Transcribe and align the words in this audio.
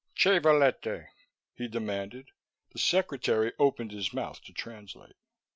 "Che 0.15 0.39
volete?" 0.39 1.09
he 1.53 1.67
demanded. 1.67 2.31
The 2.71 2.79
secretary 2.79 3.53
opened 3.59 3.91
his 3.91 4.11
mouth 4.11 4.41
to 4.45 4.51
translate. 4.51 5.15